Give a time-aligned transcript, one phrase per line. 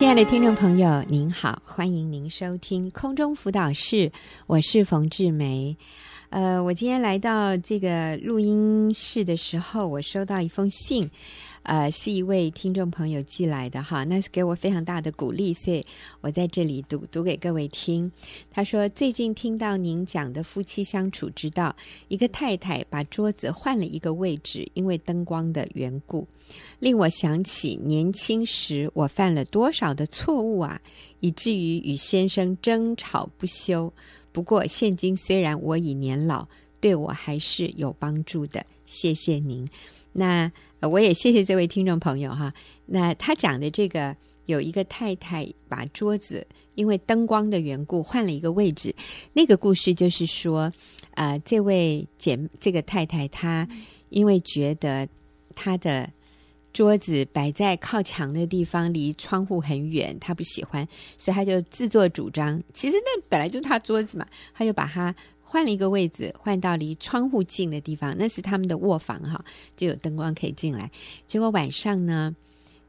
[0.00, 4.10] 亲爱的听众朋友，您好，欢迎您收听空中辅导室，
[4.46, 5.76] 我是冯志梅。
[6.30, 11.10] 呃，我今天来到这个录音室的时候，我收到一封信。
[11.62, 15.84] 呃，是一位听众朋友寄来的哈，那是给我非常大的鼓励，所以
[16.22, 18.10] 我在这里读读给各位听。
[18.50, 21.76] 他说：“最近听到您讲的夫妻相处之道，
[22.08, 26.26] 一个太太把桌子换了一个位置，因为灯光的缘故，
[26.78, 30.80] 令我想起年轻时我犯了多少的错误啊，
[31.20, 33.92] 以至于与先生争吵不休。
[34.32, 36.48] 不过现今虽然我已年老，
[36.80, 38.64] 对我还是有帮助的。
[38.90, 39.64] 谢谢您。”
[40.12, 42.52] 那我也谢谢这位听众朋友哈。
[42.86, 46.44] 那他讲的这个有一个太太把桌子
[46.74, 48.92] 因为灯光的缘故换了一个位置，
[49.32, 50.72] 那个故事就是说，
[51.14, 53.68] 呃，这位姐这个太太她
[54.08, 55.08] 因为觉得
[55.54, 56.10] 她的
[56.72, 60.84] 桌子摆在靠墙的地方，离窗户很远，她不喜欢，
[61.16, 62.60] 所以她就自作主张。
[62.74, 65.14] 其实那本来就是她桌子嘛，她就把它。
[65.52, 69.44] 换了一个位置，换到离窗户近的地方，那是他们的卧房哈，
[69.76, 70.88] 就有灯光可以进来。
[71.26, 72.36] 结果晚上呢，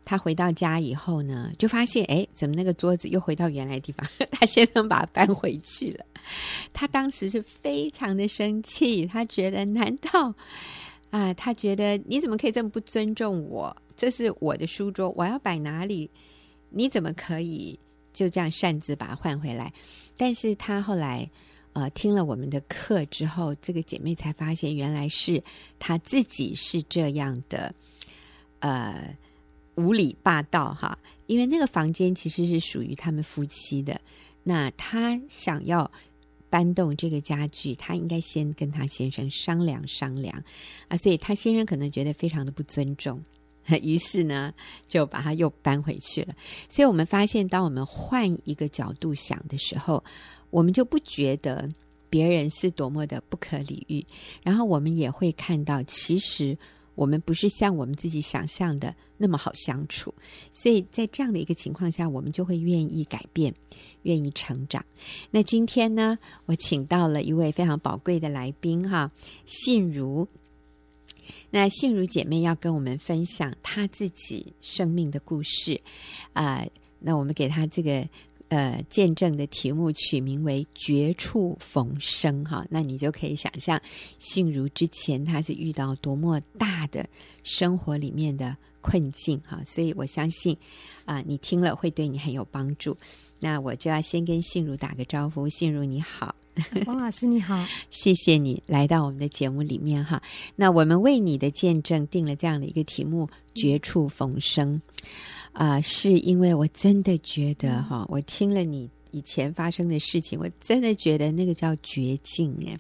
[0.06, 4.08] 他回到家以后呢，就发现哎，怎么那个桌子又回到原来的地方？
[4.30, 6.06] 他先生把它搬回去了。
[6.72, 10.32] 他当时是非常的生气，他觉得难道
[11.09, 11.34] 啊？
[11.34, 13.76] 他觉得你怎么可以这么不尊重我？
[13.98, 16.08] 这是我的书桌，我要摆哪里？
[16.70, 17.80] 你怎么可以
[18.14, 19.73] 就这样擅自把它换回来？
[20.16, 21.28] 但是他后来。
[21.73, 25.41] 呃，听了我们的课之后，这个姐妹才发现，原来是
[25.80, 27.73] 她自己是这样的，
[28.59, 29.17] 呃，
[29.75, 30.97] 无理霸道哈。
[31.27, 34.02] 因为那个房间其实是属于他们夫妻的，
[34.44, 35.89] 那她想要
[36.49, 40.44] 搬动这个家具，她应该先跟她先生商量商量
[40.89, 43.23] 啊，所以她先生可能觉得非常的不尊重，
[43.81, 44.54] 于是呢，
[44.88, 46.34] 就把它又搬回去了。
[46.67, 50.04] 所以我们发现，当我们换一个角度想的时候，
[50.50, 51.70] 我们就不觉得
[52.09, 54.06] 别人是多么的不可理喻，
[54.44, 56.58] 然后我们也会看到，其实
[56.95, 60.14] 我们不是像我们自己想象的那么好相处。
[60.52, 63.54] 所以在这样的一个情况下，我们就会愿意改变，
[64.04, 64.83] 愿意成长。
[65.30, 69.10] 那今天呢，我请到了一位非常宝贵的来宾哈，
[69.45, 70.28] 信如。
[71.49, 75.80] 那杏如姐妹要跟我们分享她自己生命的故事
[76.33, 76.65] 啊，
[76.99, 78.08] 那我们给她这个。
[78.52, 83.82] 呃，见证的题目取名为“绝处逢生”哈，那你就可以想象，
[84.20, 87.08] 信如之前他是遇到多么大的
[87.44, 90.54] 生活里面的困境哈，所以我相信
[91.06, 92.98] 啊、呃，你听了会对你很有帮助。
[93.40, 96.36] 那我就要先跟信如打个招呼，信如你好，
[96.86, 100.22] 王老师你好， 谢谢你来到我们的节目里面哈。
[100.58, 104.82] 那我们为你的见证定了这样的一个题目“绝处逢生”。
[105.54, 112.80] 啊、呃，是因为我真的觉得哈，我听了你以前发生的事情，我真的觉得那个叫绝境哎，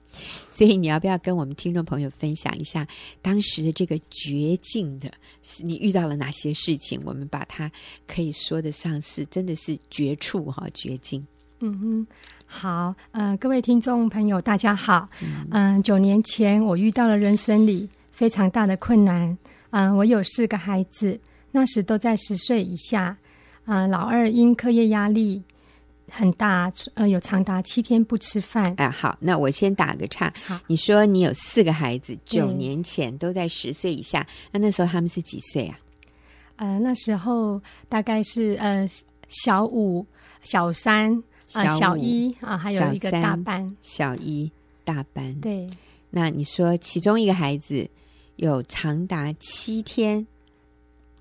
[0.49, 2.87] 所以你要不要跟我们听众朋友分享一下
[3.21, 5.11] 当时的这个绝境的，
[5.43, 7.01] 是你遇到了哪些事情？
[7.03, 7.69] 我们把它
[8.07, 11.25] 可以说得上是真的是绝处哈，绝境。
[11.59, 12.07] 嗯哼，
[12.45, 15.09] 好，呃，各位听众朋友，大家好。
[15.19, 19.37] 嗯、呃，九年前我遇到了人生里非常大的困难。
[19.71, 21.19] 嗯、呃，我有四个孩子。
[21.51, 23.17] 那时都在十岁以下，
[23.65, 25.43] 啊、呃，老二因课业压力
[26.09, 28.63] 很大，呃，有长达七天不吃饭。
[28.71, 30.33] 啊、呃，好，那我先打个岔。
[30.45, 35.77] 好，你说你有四个孩子，九年前都在十岁以下，那那时候他们是几岁啊？
[36.55, 38.87] 呃，那时候大概是呃
[39.27, 40.05] 小五、
[40.43, 41.13] 小三、
[41.53, 44.49] 啊、呃、小一啊、呃，还有一个大班，小一
[44.85, 45.33] 大班。
[45.41, 45.69] 对，
[46.09, 47.89] 那你说其中一个孩子
[48.37, 50.25] 有长达七天。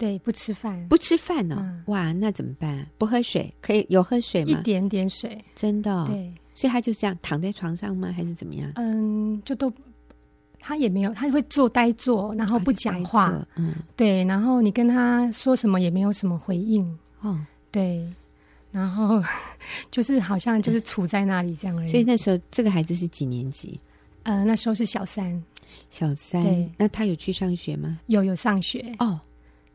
[0.01, 1.83] 对，不吃饭，不吃饭呢、哦嗯？
[1.89, 2.87] 哇，那怎么办？
[2.97, 3.53] 不喝水？
[3.61, 4.51] 可以有喝水吗？
[4.51, 6.07] 一点点水，真的、哦。
[6.09, 8.11] 对，所以他就这样躺在床上吗？
[8.11, 8.73] 还是怎么样？
[8.77, 9.71] 嗯，就都
[10.59, 13.47] 他也没有，他会坐呆坐，然后不讲话。
[13.57, 16.83] 嗯，对，然后你跟他说什么也没有什么回应。
[17.21, 17.39] 哦，
[17.71, 18.11] 对，
[18.73, 19.23] 然后
[19.93, 21.89] 就是好像就是处在那里这样而已。
[21.89, 23.79] 所以那时候这个孩子是几年级？
[24.23, 25.45] 呃，那时候是小三。
[25.91, 26.43] 小三。
[26.43, 28.01] 对，那他有去上学吗？
[28.07, 28.95] 有，有上学。
[28.99, 29.21] 哦。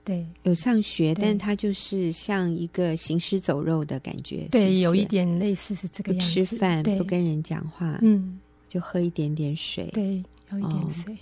[0.06, 4.48] 对，有上学，但他就是像一个行尸走肉的感觉。
[4.52, 6.40] 对，是是有一点类似是这个样子。
[6.40, 9.90] 不吃饭，不跟人讲话，嗯，就喝一点点水。
[9.94, 11.14] 对，有一点水。
[11.14, 11.18] 哦、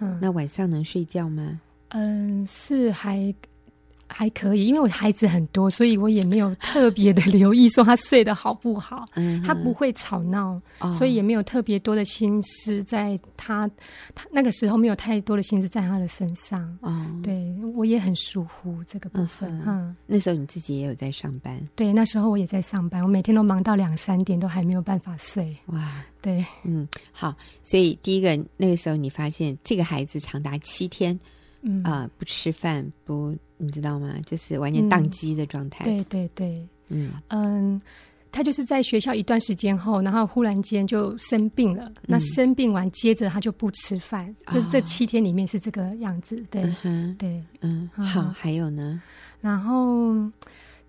[0.00, 1.60] 嗯，那晚上能睡觉吗？
[1.90, 3.32] 嗯，是还
[4.12, 9.06] 还可以，因为我孩子很多，所以我也没有特别的留意说他睡得好不好。
[9.14, 13.70] 嗯，他不会吵闹，哦，所以也没有特别多的心思在他
[14.14, 16.60] 他那个时候没有太多的心思在他的身上。
[16.80, 19.48] 哦，对，我也很疏忽这个部分。
[19.60, 21.60] 嗯，嗯，那时候你自己也有在上班？
[21.76, 25.46] 对，那时候我也在上班，我每天都忙到两三点，都还没有办法睡。
[25.66, 31.18] 哇，对，嗯，好，所以第一个那个时候你发现这个孩子长达七天。
[31.62, 34.14] 嗯啊、呃，不吃饭，不，你知道吗？
[34.24, 35.84] 就是完全宕机的状态。
[35.84, 37.80] 嗯、对对对，嗯嗯，
[38.32, 41.84] 他就是在学校一段时间后，然后忽然间就生病了。
[41.84, 46.42] 嗯、那生病完，接着他就不吃饭，嗯、就是这七天里面是这个样子。
[46.50, 49.00] 对，嗯对，嗯，好，还有呢，
[49.40, 50.32] 然后，嗯、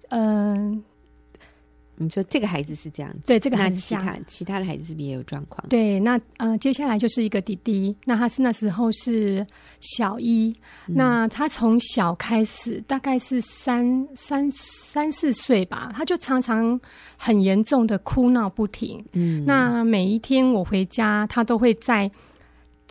[0.09, 0.81] 呃。
[2.01, 5.63] 你说这个孩子是这样子，对，这个孩子其他其他的孩子是不是也有状况？
[5.69, 9.45] 对，那呃，接下来就是一个弟弟，那他是那时候是
[9.79, 10.53] 小一，
[10.87, 16.79] 嗯、那他从小开始，大概是三三三四岁吧，他就常常
[17.15, 19.03] 很严重的哭闹不停。
[19.13, 22.09] 嗯，那每一天我回家，他都会在。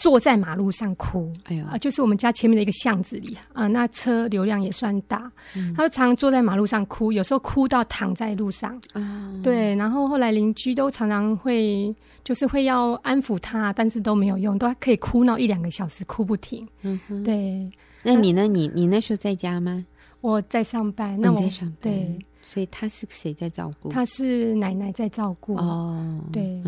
[0.00, 11.94] 坐在马路上哭，哎呀，就是我们家前面的一个巷子里啊，那车流量也算大，嗯、他就常常坐在马路上哭，有时候哭到躺在路上，嗯、对，然后后来邻居都常常会，
[12.24, 16.66] 就是会要安抚他，但是都没有用，都可以哭闹一两个小时，哭不停。
[16.80, 17.70] 嗯哼，对。
[18.02, 18.46] 那你呢？
[18.46, 19.84] 你你那时候在家吗？
[20.22, 21.20] 我在上班。
[21.20, 21.76] 那我在上班。
[21.82, 22.18] 对。
[22.50, 23.90] 所以他是谁在照顾？
[23.90, 25.54] 他是奶奶在照顾。
[25.54, 26.60] 哦，对。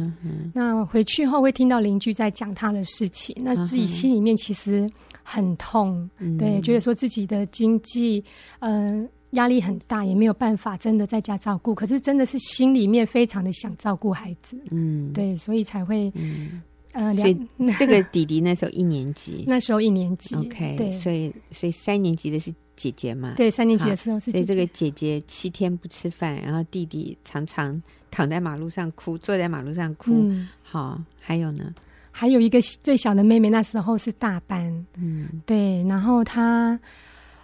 [0.54, 4.88] 那回去后会听到邻居在讲他的事情，那自己心里面其实
[5.24, 8.22] 很痛，嗯、对，觉得说自己的经济
[8.60, 11.74] 嗯压力很大，也没有办法真的在家照顾。
[11.74, 16.62] 可是真的是心里面非常的想照顾孩子，嗯，对，所以才会嗯
[16.92, 17.36] 呃，所以
[17.76, 22.54] 这个弟弟那时候一年级， 那时候一年级，OK，对，所以所以三年级的是。
[22.82, 25.22] 姐姐嘛，对，三年级的时候是姐姐，所以这个姐姐。
[25.28, 27.80] 七天不吃饭，然后弟弟常常
[28.10, 30.10] 躺在马路上哭，坐在马路上哭。
[30.28, 31.72] 嗯、好，还有呢，
[32.10, 36.78] 还有一个最小的妹妹，那时候是大班，嗯，对，然后她，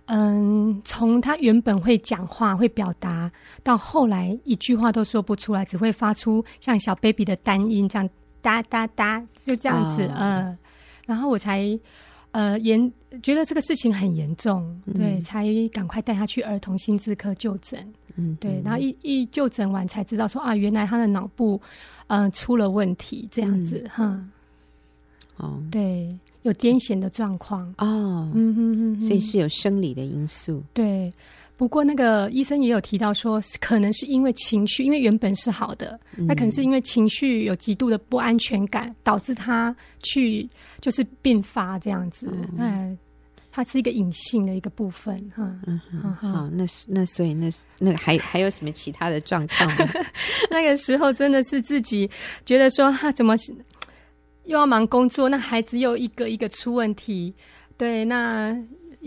[0.07, 3.31] 嗯，从她原本会讲话、会表达，
[3.63, 8.09] 到后来一句话都说不出来，只会发出像小 baby 的单音，这样
[8.43, 10.59] 哒哒哒，就这样子，嗯、哦呃，
[11.07, 11.79] 然后我才。
[12.33, 12.93] 呃，严
[13.23, 17.87] 觉得这个事情很严重，对，嗯、才赶快带他去儿童心智科就诊。
[18.17, 21.61] 嗯，对，然后一一就诊完才知道说啊，原来他的脑部
[22.09, 24.05] 嗯、呃、出了问题，这样子哈。
[24.05, 24.31] 嗯、
[25.37, 27.67] 哦，对，有癫痫的状况。
[27.79, 30.63] 哦，嗯嗯嗯，所以是有生理的因素。
[30.75, 31.13] 对。
[31.59, 40.49] 不过，那个医生也有提到说，可能是因为情绪，因为原本是好的，嗯、那可能是因为情绪有极度的不安全感，导致他去
[40.81, 42.33] 就是并发这样子。
[42.57, 42.97] 嗯，
[43.51, 45.53] 它是一个隐性的一个部分哈。
[45.67, 45.81] 嗯，
[46.21, 49.89] 好，那那所以那那还还有什么其他的状况吗？
[50.53, 52.09] 那个时候真的是自己
[52.47, 53.35] 觉得说，他怎么
[54.45, 57.35] 又要忙工作，那孩子又一个一个出问题，
[57.77, 58.57] 对，那。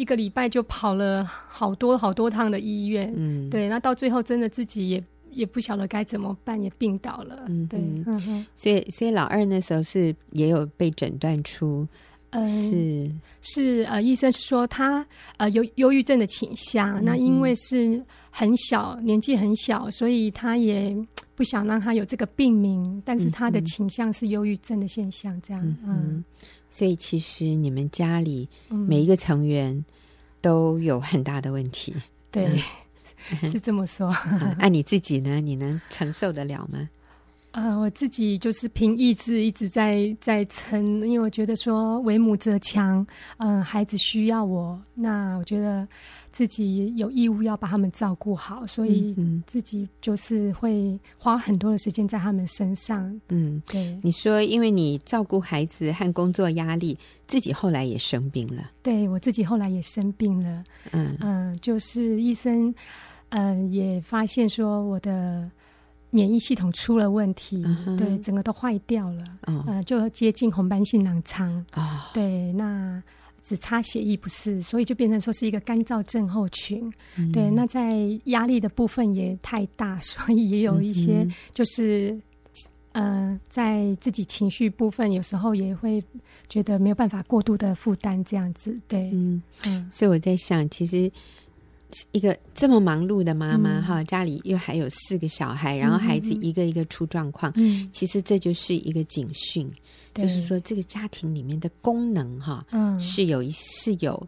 [0.02, 11.88] 一个礼拜就跑了好多好多趟的医院，嗯，对，那到最后真的自己也也不晓得该怎么办，也病倒了，嗯，对，嗯，所以所以老二那时候是也有被诊断出，
[12.32, 13.12] 嗯，是。
[13.44, 15.06] 是呃，医生是说他
[15.38, 20.96] 呃有忧郁症的倾向，嗯、那因为是很小年纪很小，所以他也
[21.36, 25.86] 不想让他有这个病名，但是他的倾向是忧郁症的现象，这样，嗯。
[25.86, 26.24] 嗯
[26.72, 29.86] 所以，其实你们家里每一个成员
[30.42, 31.94] 都有很大的问题。
[31.96, 32.02] 嗯、
[32.32, 32.64] 对，
[33.44, 34.08] 嗯、 是这么说。
[34.08, 35.42] 按、啊、你自己呢？
[35.42, 36.90] 你能承受得了吗？
[37.52, 43.06] 呃，我自己就是凭意志一直在在撑，因为我觉得说为母则强，
[43.38, 45.88] 嗯、呃，孩子需要我，那我觉得。
[46.34, 49.14] 自己有义务要把他们照顾好，所以
[49.46, 53.20] 自己就是会花很多的时间在他们身上。
[53.28, 53.98] 嗯，对。
[54.02, 58.72] 你说，因为你照顾孩子和工作压力，自己后来也生病了。
[58.82, 60.64] 对，我自己后来也生病了。
[60.92, 62.74] 嗯嗯、呃，就是医生
[63.32, 65.52] 嗯、呃、也发现说我的
[66.12, 67.66] 免疫系统出了问题，
[67.98, 69.24] 对，整个都坏掉了。
[69.48, 71.52] 嗯、呃，就接近红斑性囊疮。
[71.72, 73.02] 啊、哦，对，那。
[73.44, 76.90] 只差血液不是，所以就变成说是一个干燥症候群。
[77.18, 82.12] 嗯、对，那在压力的部分也太大，所以也有一些就是，
[82.94, 86.02] 嗯、呃，在自己情绪部分有时候也会
[86.48, 88.80] 觉得没有办法过度的负担这样子。
[88.88, 91.12] 对，嗯嗯，所以我在想，其实
[92.12, 99.72] 一个这么忙碌的妈妈哈，嗯、家里又还有四个小孩，然后孩子一个一个出状况，嗯，其实这就是一个警讯。
[100.14, 104.28] 就是说，这个家庭里面的功能哈，嗯，是有一是有，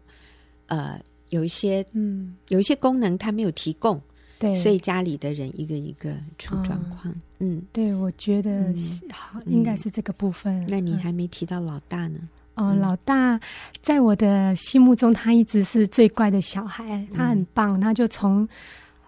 [0.66, 4.00] 呃，有一些嗯，有一些功能他没有提供，
[4.38, 7.12] 对，所以家里的人一个一个出状况。
[7.38, 7.62] 嗯，嗯。
[7.70, 8.72] 对，我觉得
[9.10, 10.58] 好，应该是这个部分。
[10.62, 12.18] 嗯、那你还没提到老大呢？
[12.56, 13.40] 哦，老大
[13.82, 18.48] 在我的心目中，他一直是最乖的小孩，他很棒，他就从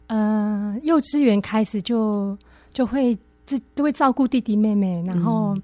[0.08, 2.36] 呃幼稚园开始就
[2.72, 5.56] 就会自都会照顾弟弟妹妹，然后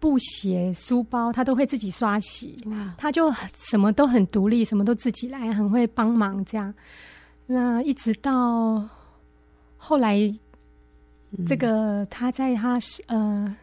[0.00, 2.56] 布鞋、书包他都会自己刷洗，
[2.96, 6.74] 他就什么都很独立，什么都自己来，很会帮忙这样。
[7.46, 8.84] 那一直到
[9.76, 10.18] 后来，
[11.46, 13.56] 这个他在他是呃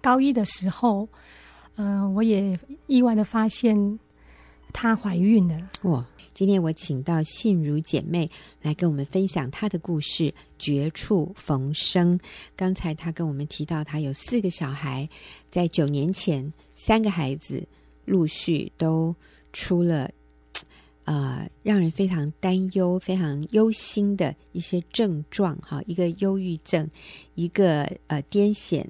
[0.00, 1.08] 高一的时候。
[1.76, 3.98] 嗯、呃，我也意外的发现
[4.72, 5.70] 她怀孕了。
[5.82, 6.04] 哇！
[6.34, 8.30] 今天我请到信如姐妹
[8.60, 12.18] 来跟我们分享她的故事，绝处逢生。
[12.54, 15.08] 刚才她跟我们提到，她有四个小孩，
[15.50, 17.66] 在九年前，三个孩子
[18.04, 19.14] 陆续都
[19.54, 20.10] 出了，
[21.04, 25.56] 呃，让人非常担忧、非常忧心的一些症状。
[25.62, 26.86] 哈，一个忧郁症，
[27.34, 28.84] 一个呃癫痫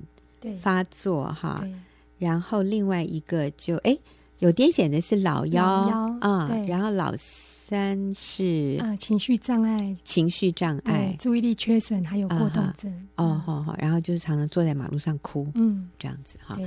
[0.61, 1.65] 发作，哈。
[2.19, 3.97] 然后另外一个就哎，
[4.39, 5.65] 有癫痫的是老幺
[6.21, 13.09] 啊，然后老三是啊情绪障碍，情绪障碍，注意力缺损，还有过动症。
[13.17, 16.59] 哦，好好，然后就是常常坐在马路上哭，嗯，这样子哈。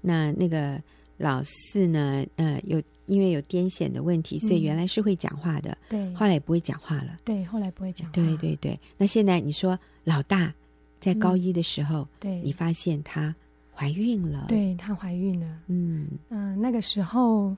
[0.00, 0.80] 那那个
[1.16, 2.24] 老四呢？
[2.36, 8.12] 呃，有因为有癫痫的问题，所以原来是会讲话的，对，后来也不会讲话了，对，后来不会讲话。
[8.12, 8.78] 对对对。
[8.96, 10.52] 那现在你说老大
[11.00, 13.34] 在高一的时候，对，你发现他。
[13.74, 15.46] 怀孕了，对，她怀孕了。
[15.66, 16.06] 嗯。
[16.28, 17.48] 嗯、呃，那个时候，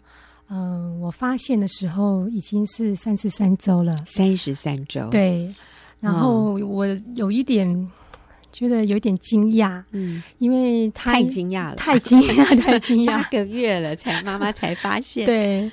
[0.48, 5.08] 嗯、呃，我发现的时候已经是三十三周了，三十三周。
[5.10, 5.52] 对，
[6.00, 7.88] 然后我有一点、哦、
[8.52, 15.70] 觉得有点惊讶，嗯，因为太惊讶了，太惊讶，太惊讶，八个月了才妈妈才发现，对。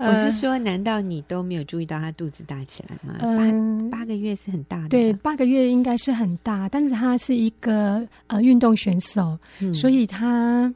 [0.00, 3.18] 我是说，难道你都没有注意到她肚子大起来吗？
[3.20, 4.88] 嗯，八八个月是很大的。
[4.88, 10.72] 对，八个月应该是很大，但是她是一个呃运动选手，嗯、所以她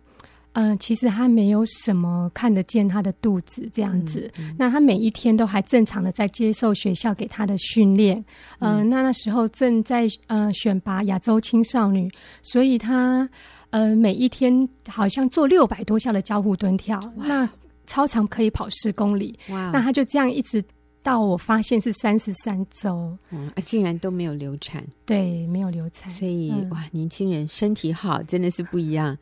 [0.52, 4.31] 呃其实她没有什么看得见她的肚子这样子。
[4.38, 8.23] 嗯嗯、那她每一天都还正常的在接受学校给她的训练。
[8.59, 12.11] 嗯、呃，那那时候正在呃选拔亚洲青少女，
[12.43, 13.26] 所以她
[13.71, 17.00] 呃每一天好像做六百多下的交互蹲跳。
[17.16, 17.49] 那
[17.87, 19.71] 操场可以跑十公里，哇！
[19.73, 20.64] 那他就这样一直
[21.03, 29.17] 到我发现是三十三周，嗯，竟然都没有流产，对，没有流产，所以、嗯、哇，年轻人身体好真的是不一样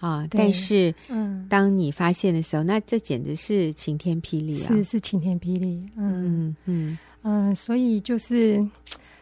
[0.00, 0.26] 啊！
[0.30, 4.68] 但是，嗯，当你发现的时候，那这简直是晴天霹雳啊！
[4.68, 8.64] 是是晴天霹雳，嗯嗯嗯，所以就是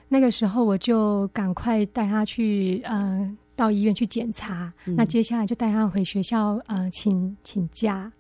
[0.09, 4.73] 那个时候，我就赶快带他去，呃，到医院去检查。
[4.87, 8.11] 嗯、那接下来就带他回学校，呃，请请假。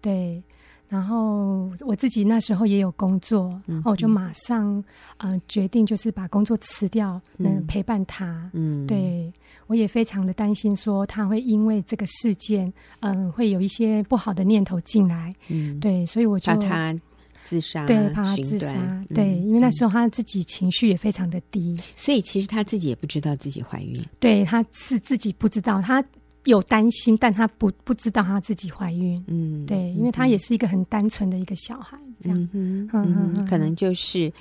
[0.00, 0.42] 对，
[0.88, 4.82] 然后我自己那时候也有工作，然后我就马上
[5.16, 8.48] 呃决定，就是把工作辞掉，能陪伴他。
[8.52, 9.32] 嗯，对，
[9.66, 15.34] 我也非常的担心，说他会因为这个事件，嗯、呃，会有一些不好的念头进来。
[15.48, 17.00] 嗯，对，所以我就怕他
[17.44, 24.00] 自杀，对，怕他自杀，断对，嗯、因为那时候他自己情绪也非常的低，所以其实他自己也不知道自己怀孕。
[24.20, 26.04] 对，他是自己不知道他。
[26.50, 29.22] 有担心，但他不不知道他自己怀孕。
[29.26, 34.32] 嗯，对，因为他也是一个很单纯的一个小孩，这样，嗯嗯，可能就是，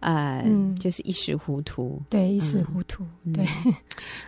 [0.00, 0.44] 呃，
[0.78, 3.46] 就是一时糊涂，对，一时糊涂，对，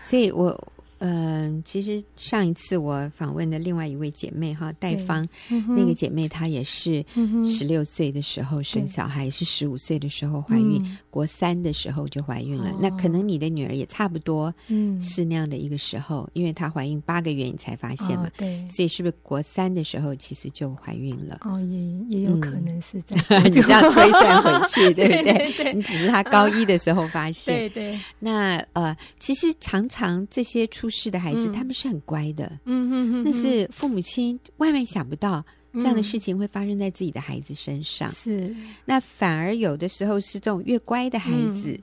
[0.02, 0.72] 所以我。
[0.98, 5.26] 嗯，其实上一次我访问的另外一位姐妹哈，戴芳，
[5.68, 7.04] 那个姐妹她也是
[7.44, 12.74] 十六岁的时候生小孩，也是十五岁的时候怀孕，国三的时候就怀孕了。
[12.80, 21.38] 那可能你的女儿也差不多，嗯是那样的一个时候，因为她怀孕八个月你才发现嘛，对，所以是不是国三的时候其实就怀孕了？
[21.42, 25.72] 哦，也也有可能是这样， 你这样推算回去， 对不对？
[25.74, 28.00] 你只是她高一的时候发 现，对对。
[28.18, 32.46] 那呃，其实常常这些出是的孩子，嗯、他们是很乖的。
[32.64, 38.10] 嗯嗯嗯，那是父母亲万万想不到这样的事情会发生在自己的孩子身上。
[38.12, 41.78] 是、嗯，那反而有的时候是这种越乖的孩子，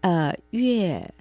[0.00, 1.14] 嗯、呃，越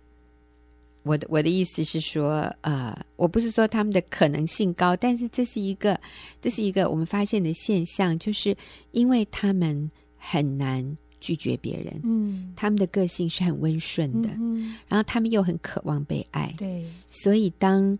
[1.03, 5.99] 我的我的意思是说，呃，我不是说他们的可能性高，但是这是一个
[6.41, 8.55] 这是一个我们发现的现象，就是
[8.91, 10.97] 因为他们很难。
[11.25, 17.97] 拒绝别人，嗯，他们的个性是很温顺的，嗯，然后他们又很渴望被爱，对，所以当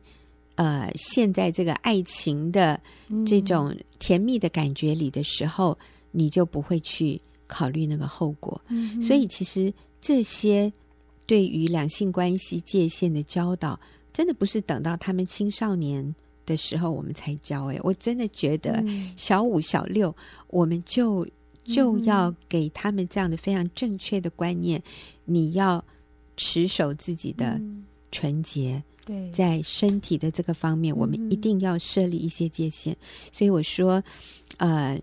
[0.54, 2.80] 呃陷在这个爱情的
[3.26, 10.72] 这种甜蜜的感觉里的时候，嗯，你就不会去考虑那个后果，嗯，所以其实这些
[11.26, 13.80] 对于两性关系界限的教导，
[14.14, 16.14] 真的不是等到他们青少年
[16.46, 18.86] 的时候我们才教，哎，我真的觉得
[19.18, 20.16] 小五小六
[20.50, 21.28] 我们就。
[21.66, 24.82] 就要给他们这样的非常正确的观念，
[25.26, 25.84] 你要
[26.38, 27.60] 持守自己的
[28.12, 28.82] 纯洁。
[29.04, 32.96] 对，在身体的这个方面，我们一定要设立一些界限。
[33.32, 34.04] 所以我说，
[34.58, 35.00] 呃，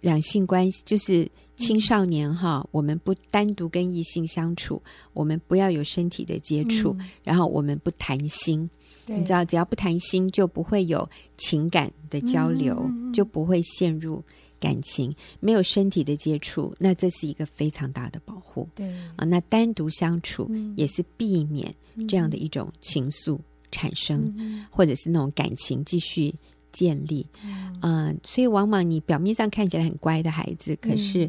[0.00, 4.80] 两性关系就是青少年哈，我们不单独跟异性相处，
[5.12, 8.70] 我们不要有身体的接触，然后我们不谈心。
[9.06, 14.22] 你知道，只要不谈心，就不会有情感的交流，就不会陷入。
[14.60, 18.68] 感情没有身体的接触，那这是一个非常大的保护。
[18.74, 18.86] 对
[19.16, 21.74] 啊，那单独相处也是避免
[22.06, 23.38] 这样的一种情愫
[23.72, 26.32] 产生，嗯、或者是那种感情继续
[26.70, 27.26] 建立。
[27.42, 31.28] 嗯、呃，所以往往你表面上看起来很乖的孩子，可是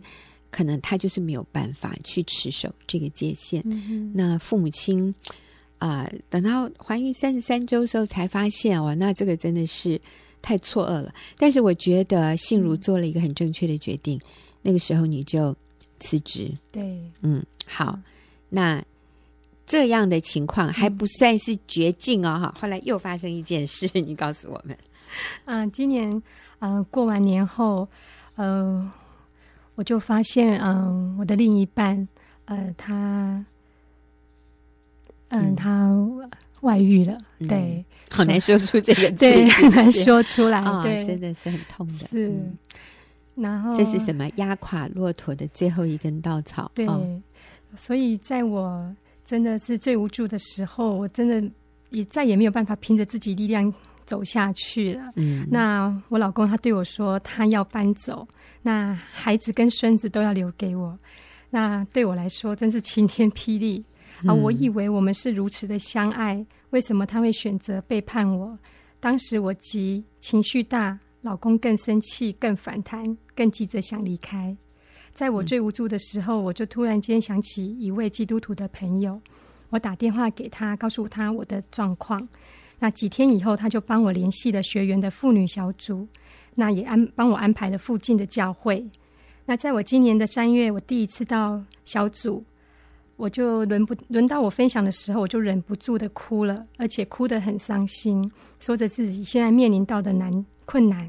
[0.51, 3.63] 可能他就是没有办法去持守这个界限。
[3.65, 5.15] 嗯、那父母亲
[5.77, 9.99] 啊、呃，等到怀孕三十三周的时候才发现，哇，那这个真的是。
[10.41, 14.17] 太错愕了，但是我觉得信如做了一个很正确的决定。
[14.17, 14.21] 嗯、
[14.63, 15.55] 那个时候你就
[15.99, 17.97] 辞职，对，嗯，好，
[18.49, 18.83] 那
[19.65, 22.61] 这样的情况还不算是绝境哦，哈、嗯。
[22.61, 24.77] 后来又发生一件事，你告诉我们。
[25.45, 26.11] 嗯、呃，今年
[26.59, 27.87] 嗯、呃，过完年后，
[28.35, 28.91] 呃，
[29.75, 32.07] 我就发现，嗯、呃，我的另一半，
[32.45, 33.45] 呃，他，
[35.29, 35.95] 呃、嗯，他。
[36.61, 42.07] 外遇了，对，好难说出这个 字，对，很难说出来，对，真的是很痛的。
[42.07, 42.33] 是，
[43.35, 44.29] 然后这是什么？
[44.35, 46.71] 压垮骆驼的最后一根稻草。
[46.75, 46.87] 对，
[47.75, 51.43] 所以在我真的是最无助的时候，我真的
[51.89, 53.73] 也再也没有办法凭着自己力量
[54.05, 55.11] 走下去了。
[55.15, 58.27] 嗯，那我老公他对我说，他要搬走，
[58.61, 60.97] 那孩子跟孙子都要留给我。
[61.49, 63.83] 那对我来说，真是晴天霹雳。
[64.25, 64.33] 啊！
[64.33, 68.57] 我以为我们是如此的相爱，为什么他会选择背叛我？
[68.99, 74.55] 当时我急，情绪大，老公更生气，更反弹，更急着想离开。
[75.13, 79.19] 在我最无助的时候，我就突然间想起一位基督徒的朋友，
[79.69, 82.27] 我打电话给他，告诉他我的状况。
[82.79, 86.07] 那几天以后，他就帮我联系了学员的妇女小组，
[86.55, 88.83] 那也安帮我安排了附近的教会。
[89.45, 92.43] 那在我今年的三月，我第一次到小组。
[93.21, 101.07] 我就轮不轮到我分享的时候，我就忍不住的哭了，而且哭得很伤心，说着自己现在面临到的难困难。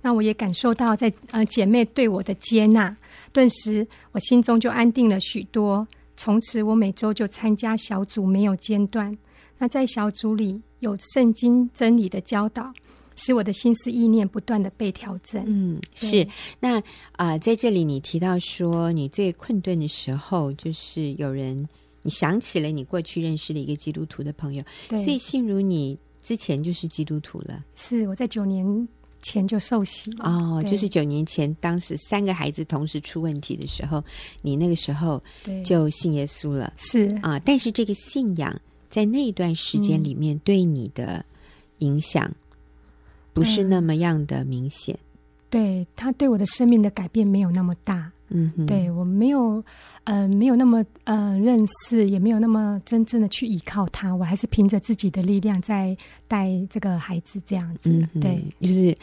[0.00, 2.96] 那我也感受到在呃姐妹对我的接纳，
[3.30, 5.86] 顿时我心中就安定了许多。
[6.16, 9.16] 从此我每周就参加小组，没有间断。
[9.56, 12.72] 那在小组里有圣经真理的教导。
[13.16, 15.42] 使我的心思意念不断的被调整。
[15.46, 16.26] 嗯，是。
[16.60, 16.78] 那
[17.12, 21.68] 啊、呃，在这里你提到说，你最困顿的时候，就是有人
[22.02, 24.64] 你想起了你过去认识的一个基督徒的朋友。
[24.88, 24.98] 对。
[25.02, 27.64] 所以，信如你之前就是基督徒了。
[27.74, 28.88] 是，我在九年
[29.20, 30.10] 前就受洗。
[30.20, 34.02] 哦，就是九年前，当时三个孩子同时出问题的时候，
[34.40, 35.22] 你那个时候
[35.64, 36.72] 就信耶稣了。
[36.76, 38.58] 是啊，但是这个信仰
[38.90, 41.24] 在那段时间里面对你的
[41.78, 42.32] 影响。
[43.32, 45.16] 不是那么样的明显，嗯、
[45.50, 49.62] 对他对我的生命的改变没有那么大，嗯，对我没有，
[50.04, 55.96] 呃，没有那么呃认识，也没有那么真正的去依靠他，我还是凭着自己的力量在
[56.28, 58.96] 带这个孩子这样子，嗯，对，就是。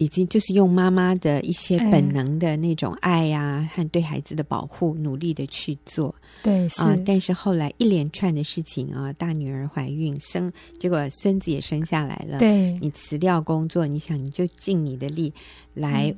[0.00, 6.14] 已经就是用妈妈的一些本能的那种爱呀、啊，和对孩子的保护，努力的去做。
[6.42, 12.38] 对，啊，但是后来一连串的事情啊，大女儿怀孕生，结果孙子也生下来了。
[12.38, 15.30] 对，你辞掉工作，你想你就尽你的力
[15.74, 16.08] 来、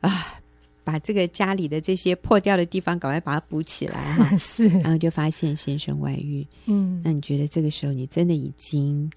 [0.00, 0.40] 嗯、啊，
[0.82, 4.34] 把这个家里的这些破掉的地方赶快把它补起来哈。
[4.40, 6.46] 是，然后就发现先生外遇。
[6.64, 9.12] 嗯，那你觉得这个时候你真的已经？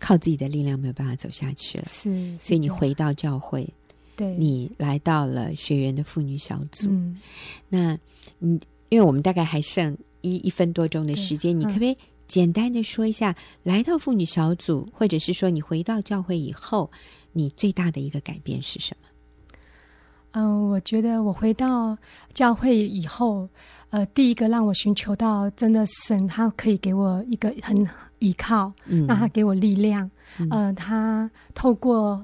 [0.00, 3.68] 靠自己的力量没有办法走下去了，是，是，所以你回到教会，
[4.16, 6.88] 对，你来到了学员的妇女小组。
[6.90, 7.20] 嗯，
[7.68, 7.96] 那
[8.38, 8.58] 你
[8.88, 16.90] 因为我们大概还剩一一分多钟的时间，你可不可以简单的说一下，来到妇女小组，或者是说你回到教会以后，
[17.32, 19.06] 你最大的一个改变是什么？
[20.32, 21.98] 嗯、呃，我觉得我回到
[22.34, 23.48] 教会以后，
[23.90, 27.86] 呃，第一个让我寻求到真的神，他可以给我一个很。
[28.20, 30.10] 依靠，嗯让他给我力量。
[30.36, 32.22] 嗯、呃，他透过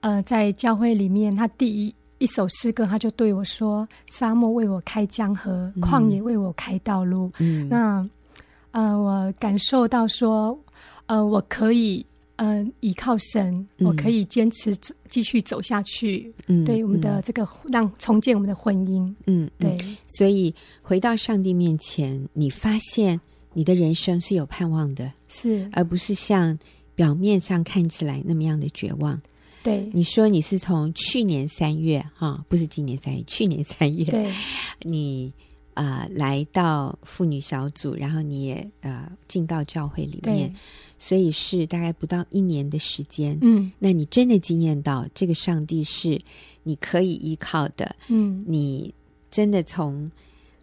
[0.00, 7.32] 呃，在教会里面，他第一一首诗歌，他就对我说：“沙漠为我开江河，嗯、旷野为我开道路。
[7.38, 8.06] 嗯”那
[8.72, 10.58] 呃，我感受到说，
[11.06, 12.04] 呃，我可以
[12.40, 14.74] 呃依靠神，嗯、我可以坚持
[15.10, 16.32] 继续走下去。
[16.46, 19.14] 嗯，对我们的这个让重建我们的婚姻。
[19.26, 19.76] 嗯，对。
[20.06, 23.20] 所以回到上帝面前，你发现
[23.52, 25.12] 你的人生是有盼望的。
[25.28, 26.58] 是，而不是像
[26.94, 29.20] 表面上看起来那么样的绝望。
[29.62, 34.32] 对，你说你是从去年三月哈，不是今年三月，去年三月，对，
[34.80, 35.30] 你
[35.74, 40.54] 啊、呃、来到妇女小组，然后你也呃进到教会里面，
[40.98, 43.38] 所以是大概不到一年的时间。
[43.40, 46.20] 嗯，那你真的经验到这个上帝是
[46.62, 47.96] 你可以依靠的。
[48.08, 48.94] 嗯，你
[49.30, 50.10] 真的从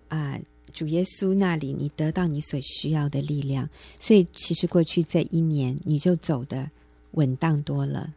[0.08, 0.32] 啊。
[0.32, 0.42] 呃
[0.74, 3.68] 主耶稣那里，你得到你所需要的力量，
[4.00, 6.70] 所以其实过去这一年你就走的
[7.12, 8.14] 稳当多了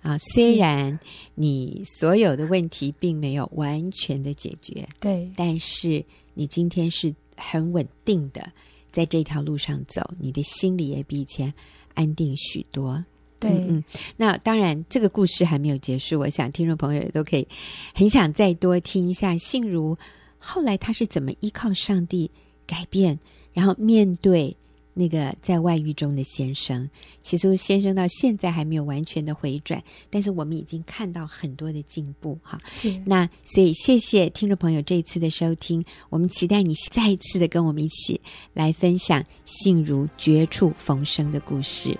[0.00, 0.18] 啊。
[0.18, 0.98] 虽然
[1.36, 8.52] 你所有的问题并没有完全的解决，对，但是你今天是很稳定的
[8.90, 11.52] 在这条路上走，你的心里也比以前
[11.94, 13.04] 安定许多。
[13.38, 13.84] 对，嗯，嗯，
[14.16, 17.46] 那当然这个故事还没有结束，我想听众朋友也都可以
[17.94, 19.96] 很想再多听一下，信如。
[20.38, 22.30] 后来他是怎么依靠上帝
[22.66, 23.18] 改变，
[23.52, 24.56] 然后面对
[24.94, 26.88] 那个在外遇中的先生？
[27.22, 32.60] 其实先生到现在还没有完全的回转，但是我们已经看到很多的进步哈。
[33.04, 38.20] 那所以谢谢听众朋友这一次的收听，我们期待你再一次的跟我们一起
[38.52, 41.96] 来分享幸如绝处逢生的故事。